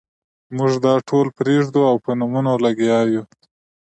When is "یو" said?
3.13-3.23